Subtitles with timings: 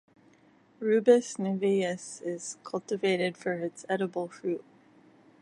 [0.79, 4.63] "Rubus niveus" is cultivated for its edible fruit.